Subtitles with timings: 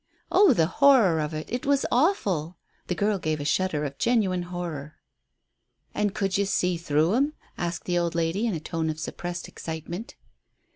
[0.31, 2.45] Oh, the horror of it it was awful,"
[2.79, 4.95] and the girl gave a shudder of genuine horror.
[5.93, 9.47] "And could you see through 'em?" asked the old lady, in a tone of suppressed
[9.47, 10.15] excitement.